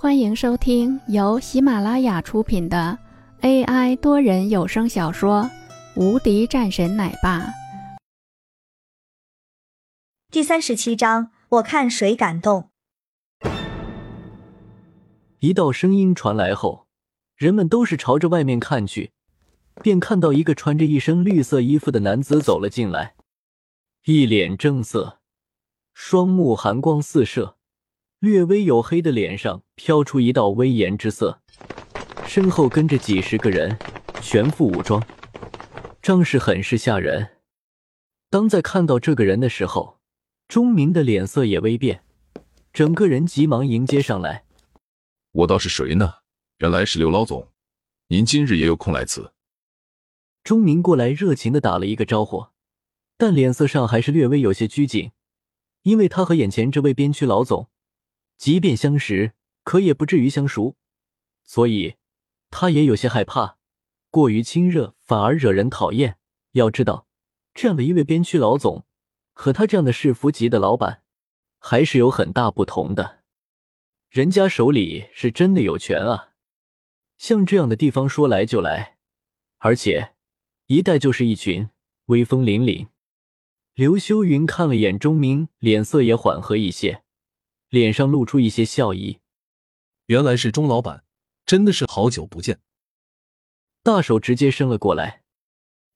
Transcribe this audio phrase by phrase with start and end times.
[0.00, 2.96] 欢迎收听由喜马拉雅出品的
[3.40, 5.42] AI 多人有声小说
[6.00, 7.40] 《无敌战神奶爸》
[10.30, 12.70] 第三十七章，我看谁敢动。
[15.40, 16.86] 一道声音传来后，
[17.34, 19.10] 人们都是朝着外面看去，
[19.82, 23.16] 便看到一个穿着一身绿色衣服的男子走了进来，
[24.04, 25.18] 一脸正色，
[25.92, 27.57] 双目寒光四射。
[28.20, 31.40] 略微黝黑的脸上飘出一道威严之色，
[32.26, 33.78] 身后跟着几十个人，
[34.20, 35.00] 全副武装，
[36.02, 37.36] 仗势很是吓人。
[38.28, 40.00] 当在看到这个人的时候，
[40.48, 42.02] 钟明的脸色也微变，
[42.72, 44.44] 整个人急忙迎接上来。
[45.30, 46.14] 我倒是谁呢？
[46.58, 47.46] 原来是刘老总，
[48.08, 49.32] 您今日也有空来此？
[50.42, 52.48] 钟明过来热情的打了一个招呼，
[53.16, 55.12] 但脸色上还是略微有些拘谨，
[55.84, 57.68] 因为他和眼前这位边区老总。
[58.38, 59.34] 即便相识，
[59.64, 60.76] 可也不至于相熟，
[61.42, 61.96] 所以
[62.48, 63.58] 他也有些害怕。
[64.10, 66.16] 过于亲热反而惹人讨厌。
[66.52, 67.06] 要知道，
[67.52, 68.86] 这样的一位边区老总，
[69.34, 71.02] 和他这样的市府级的老板，
[71.58, 73.22] 还是有很大不同的。
[74.08, 76.32] 人家手里是真的有权啊，
[77.18, 78.96] 像这样的地方说来就来，
[79.58, 80.14] 而且
[80.66, 81.68] 一带就是一群，
[82.06, 82.88] 威风凛凛。
[83.74, 87.04] 刘修云看了眼钟明，脸色也缓和一些。
[87.68, 89.20] 脸上露出一些笑意，
[90.06, 91.04] 原来是钟老板，
[91.44, 92.60] 真的是好久不见。
[93.82, 95.22] 大手直接伸了过来，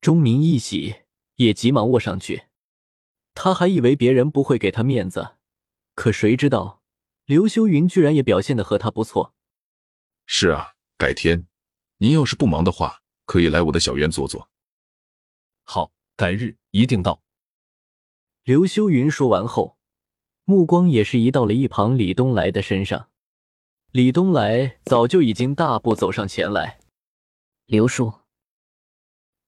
[0.00, 1.02] 钟明一喜，
[1.36, 2.44] 也急忙握上去。
[3.34, 5.36] 他还以为别人不会给他面子，
[5.94, 6.82] 可谁知道
[7.24, 9.34] 刘修云居然也表现的和他不错。
[10.24, 11.46] 是啊，改天
[11.98, 14.48] 您要是不忙的话，可以来我的小院坐坐。
[15.64, 17.22] 好，改日一定到。
[18.44, 19.75] 刘修云说完后。
[20.48, 23.08] 目光也是移到了一旁李东来的身上，
[23.90, 26.78] 李东来早就已经大步走上前来。
[27.64, 28.20] 刘叔，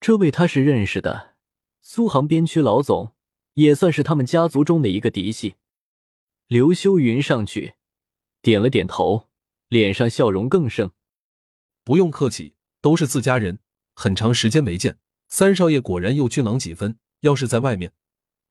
[0.01, 1.37] 这位他是认识的，
[1.81, 3.13] 苏杭边区老总，
[3.55, 5.55] 也算是他们家族中的一个嫡系。
[6.49, 7.75] 刘修云上去
[8.43, 9.29] 点了点头，
[9.69, 10.91] 脸上笑容更盛。
[11.85, 13.61] 不用客气，都是自家人，
[13.95, 16.99] 很长时间没见，三少爷果然又俊朗几分。
[17.21, 17.93] 要是在外面。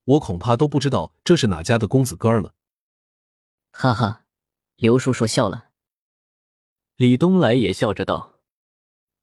[0.07, 2.53] 我恐怕都不知道这是哪家的公子哥了。
[3.71, 4.23] 哈哈，
[4.77, 5.71] 刘叔叔笑了。
[6.95, 8.39] 李东来也笑着道，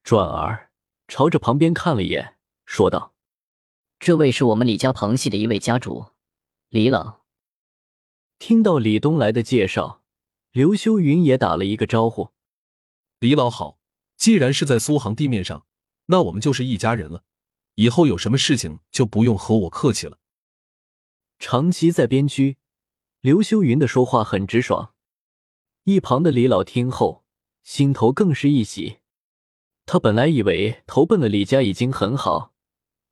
[0.03, 0.71] 转而
[1.09, 2.37] 朝着旁边看了一眼，
[2.67, 3.15] 说道
[3.99, 6.09] ：“这位是我们李家旁系的一位家主，
[6.69, 7.23] 李老。”
[8.39, 10.03] 听到李东来的介绍，
[10.53, 12.33] 刘修云也打了一个招呼
[13.21, 13.78] ：“李老好，
[14.19, 15.65] 既然是在苏杭地面上，
[16.06, 17.25] 那我们就是一家人了。
[17.77, 20.19] 以后有什么事情就不用和我客气了。”
[21.39, 22.56] 长期在边区，
[23.21, 24.95] 刘修云的说话很直爽。
[25.84, 27.25] 一旁的李老听后，
[27.62, 28.99] 心头更是一喜。
[29.87, 32.55] 他本来以为投奔了李家已经很好，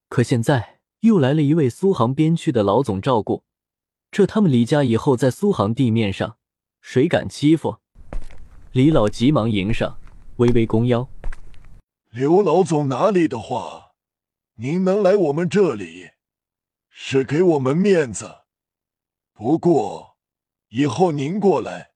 [0.08, 3.44] 可现在又来了一位苏杭边区的老总照顾，
[4.10, 6.38] 这他们李家以后在苏杭地面上，
[6.80, 7.76] 谁敢欺负？
[8.72, 9.98] 李老急忙迎上，
[10.36, 11.06] 微微弓腰
[12.10, 13.92] ：“刘老总哪里的话，
[14.54, 16.11] 您能来我们这里？”
[16.94, 18.42] 是给我们面子，
[19.32, 20.18] 不过
[20.68, 21.92] 以后您过来，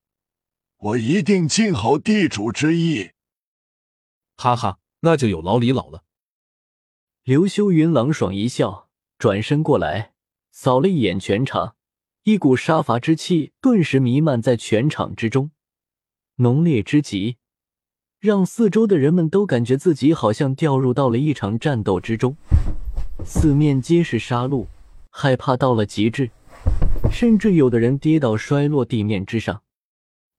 [0.79, 3.11] 我一定尽好地主之谊。
[4.39, 6.05] 哈哈，那就有劳李老了。
[7.25, 10.15] 刘修云冷爽一笑，转身过来，
[10.51, 11.77] 扫了一眼全场，
[12.23, 15.51] 一股杀伐之气顿时弥漫在全场之中，
[16.37, 17.37] 浓烈之极，
[18.19, 22.35] 让四周的人们都感觉自己好像掉入到了一场战斗之中，
[23.27, 24.67] 四面皆是杀戮。
[25.19, 26.31] 害怕到了极致，
[27.11, 29.63] 甚至有的人跌倒摔落地面之上。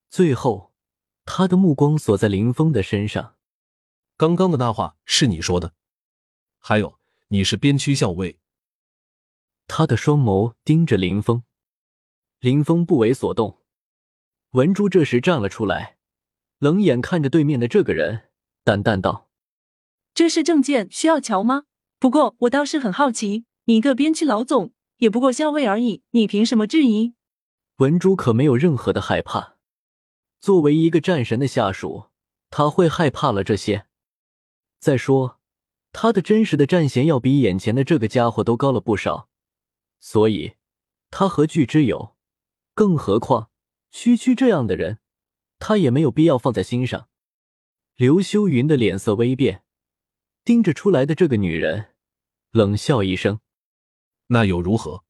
[0.07, 0.71] 最后，
[1.25, 3.33] 他的目光锁在林峰的身上。
[4.17, 5.73] 刚刚的那话是你说的？
[6.59, 6.99] 还有，
[7.29, 8.37] 你是边区校尉？
[9.65, 11.41] 他的双眸盯着林峰，
[12.39, 13.57] 林峰不为所动。
[14.51, 15.97] 文珠这时站了出来，
[16.59, 18.29] 冷眼看着对面的这个人，
[18.63, 19.27] 淡淡道
[20.13, 21.63] ：“这是证件需要瞧吗？
[21.97, 27.15] 不过我倒是很好奇。”你个边区老总，也不过校尉而已，你凭什么质疑？
[27.79, 29.57] 文珠可没有任何的害怕。
[30.39, 32.05] 作为一个战神的下属，
[32.49, 33.87] 他会害怕了这些？
[34.79, 35.41] 再说，
[35.91, 39.27] 他的真实的战衔要比眼前的这个家伙都高了不少，
[39.99, 40.53] 所以
[41.11, 42.15] 他何惧之有？
[42.73, 43.49] 更何况
[43.91, 44.99] 区区这样的人，
[45.59, 47.09] 他也没有必要放在心上。
[47.97, 49.65] 刘修云的脸色微变，
[50.45, 51.95] 盯着出来的这个女人，
[52.51, 53.41] 冷笑一声。
[54.27, 55.03] 那又如何？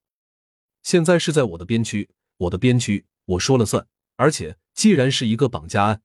[0.84, 3.88] 现在是在我的边区，我的边区我说了算。
[4.16, 6.02] 而且，既然是一个绑架案，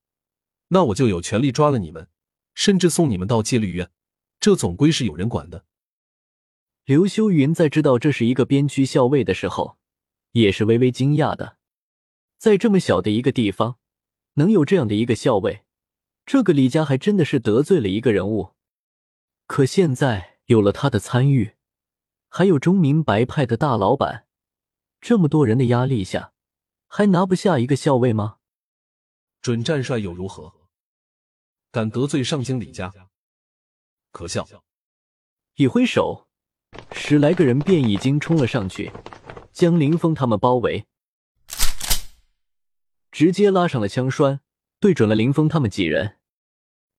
[0.69, 2.09] 那我就有权利抓了你们，
[2.55, 3.91] 甚至送你们到戒律院。
[4.41, 5.65] 这总归是有人管的。
[6.85, 9.79] 刘修云在知道这是一个边区校尉的时候，
[10.33, 11.59] 也是微微惊讶的。
[12.39, 13.79] 在这么小的一个地方，
[14.35, 15.63] 能有这样的一个校尉，
[16.27, 18.55] 这个李家还真的是得罪了一个人物。
[19.47, 21.53] 可现在有了他的参与，
[22.35, 24.27] 还有钟明白派的大老板，
[25.03, 26.33] 这么多人的压力下，
[26.89, 28.39] 还拿不下一个校尉吗？
[29.43, 30.55] 准战帅又如何？
[31.71, 32.91] 敢得罪上京李家，
[34.13, 34.47] 可笑！
[35.57, 36.27] 一挥手。
[36.93, 38.91] 十来个人便已经冲了上去，
[39.53, 40.87] 将林峰他们包围，
[43.11, 44.41] 直接拉上了枪栓，
[44.81, 46.17] 对准了林峰他们几人。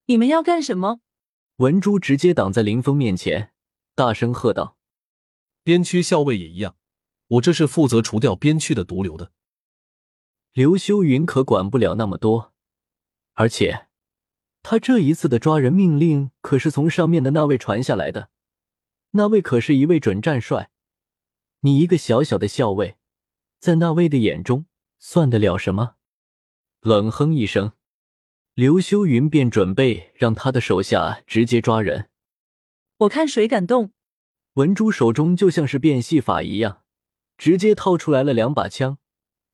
[0.06, 1.00] 你们要干什么？
[1.56, 3.52] 文珠直接挡在林峰面前，
[3.96, 4.78] 大声喝道
[5.64, 6.76] ：“边区校尉也一样，
[7.28, 9.32] 我这是负责除掉边区的毒瘤的。”
[10.54, 12.54] 刘修云可管不了那么多，
[13.34, 13.88] 而且
[14.62, 18.30] 他这一次的抓人命令可是从上面的那位传下来的。
[19.12, 20.70] 那位可是一位准战帅，
[21.62, 22.98] 你一个小小的校尉，
[23.60, 24.66] 在那位的眼中
[25.00, 25.96] 算得了什么？
[26.82, 27.74] 冷哼一声，
[28.54, 32.10] 刘修云便准备让他的手下直接抓人。
[32.98, 33.92] 我看谁敢动！
[34.54, 36.84] 文珠手中就像是变戏法一样，
[37.38, 39.00] 直接掏出来了两把枪，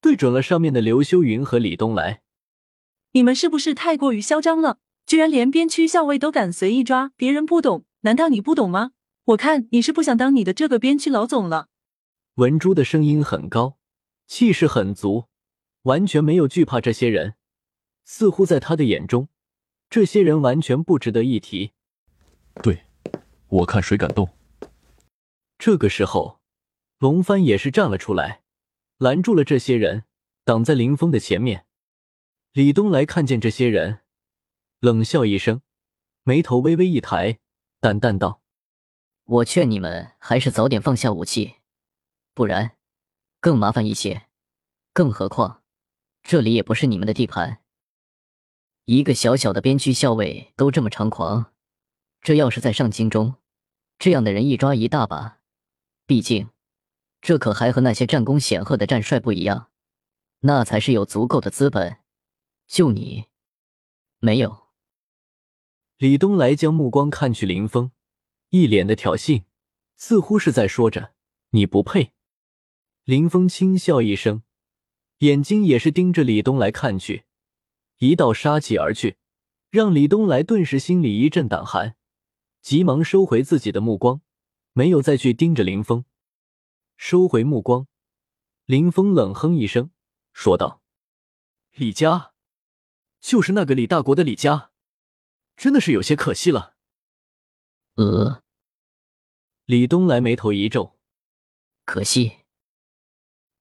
[0.02, 2.22] 对准了上面的刘修云和李东来。
[3.14, 4.80] 你们是不是太过于嚣张了？
[5.06, 7.86] 居然连边区校尉都敢随意抓别人不懂？
[8.02, 8.92] 难道你不懂吗？
[9.24, 11.70] 我看你是不想当你的这个边区老总了。
[12.36, 13.78] 文珠的声音很高，
[14.28, 15.26] 气势很足，
[15.84, 17.36] 完全没有惧怕这些人，
[18.04, 19.30] 似乎在他的眼中，
[19.90, 21.72] 这些人完全不值得一提。
[22.62, 22.84] 对，
[23.48, 24.30] 我看谁敢动。
[25.60, 26.40] 这个时候，
[27.00, 28.44] 龙帆也是站了出来，
[28.98, 30.06] 拦住了这些人，
[30.46, 31.66] 挡在林峰的前面。
[32.54, 34.00] 李东来看见这些人，
[34.80, 35.62] 冷笑一声，
[36.24, 37.40] 眉头微微一抬，
[37.82, 38.42] 淡淡道。
[39.26, 41.58] 我劝你们还是早点放下武器，
[42.34, 42.78] 不然
[43.42, 44.28] 更麻烦一些。
[44.94, 45.62] 更何况
[46.24, 47.62] 这里也不是你们的地盘。
[48.86, 51.52] 一个小小的边区校尉都这么猖狂，
[52.22, 53.36] 这要是在上京中，
[54.00, 55.39] 这样的人一抓一大把。
[56.10, 56.50] 毕竟
[57.22, 59.70] 这可还和那些战功显赫的战帅不一样，
[60.40, 61.98] 那才是有足够的资本。
[62.66, 63.26] 就你，
[64.18, 64.70] 没有。
[65.98, 67.92] 李东来将目光看去，林峰。
[68.50, 69.44] 一脸的挑衅，
[69.98, 71.14] 似乎是在说着
[71.54, 72.14] “你不配”。
[73.06, 74.42] 林峰轻笑一声，
[75.20, 77.26] 眼睛也是盯着李东来看去，
[78.00, 79.18] 一道杀气而去，
[79.70, 81.96] 让李东来顿时心里一阵胆寒，
[82.64, 84.22] 急忙收回自己的目光，
[84.80, 86.06] 没有再去盯着林峰。
[86.96, 87.86] 收回目光，
[88.64, 89.92] 林峰冷哼一声，
[90.32, 90.82] 说道
[91.76, 92.32] ：“李家，
[93.20, 94.72] 就是那个李大国的李家，
[95.58, 96.78] 真的是有些可惜了。”
[97.96, 98.42] 呃，
[99.66, 100.98] 李东来眉头一皱，
[101.84, 102.46] 可惜。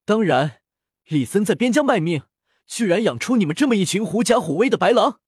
[0.04, 0.62] 当然，
[1.06, 2.22] 李森在边疆卖命，
[2.64, 5.20] 居然养出你们这么一群狐假虎威的白狼。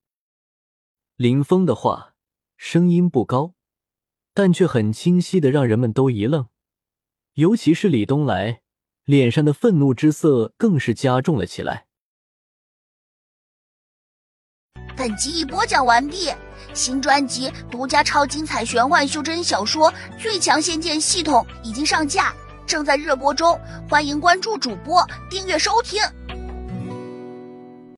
[1.16, 2.14] 林峰的话
[2.56, 3.56] 声音不高，
[4.32, 6.48] 但却很清晰的让人们都一愣，
[7.34, 8.62] 尤其是李东来
[9.04, 11.86] 脸上的愤怒之色更是加重了起来。
[14.96, 16.30] 本集已播讲完毕。
[16.72, 22.32] 新专辑独家超精彩玄幻修真小说《最强仙剑系统》已经上架，
[22.64, 23.58] 正在热播中，
[23.88, 26.00] 欢迎关注主播，订阅收听。